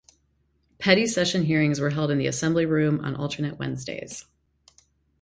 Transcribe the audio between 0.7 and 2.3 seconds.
Petty session hearings were held in the